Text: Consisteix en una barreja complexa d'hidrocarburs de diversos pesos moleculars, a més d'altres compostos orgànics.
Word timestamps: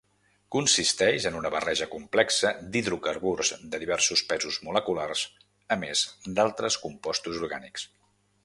Consisteix 0.53 1.27
en 1.29 1.35
una 1.39 1.51
barreja 1.55 1.87
complexa 1.91 2.53
d'hidrocarburs 2.77 3.53
de 3.75 3.81
diversos 3.85 4.25
pesos 4.33 4.59
moleculars, 4.69 5.27
a 5.77 5.81
més 5.85 6.05
d'altres 6.39 6.83
compostos 6.89 7.43
orgànics. 7.47 7.89